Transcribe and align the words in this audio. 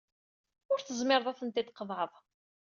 Ur 0.71 0.79
tezmireḍ 0.81 1.27
ad 1.29 1.37
ten-id-tqeḍɛeḍ. 1.37 2.13